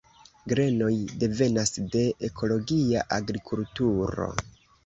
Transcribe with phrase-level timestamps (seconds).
[0.53, 4.31] Grenoj devenas de ekologia agrikulturo.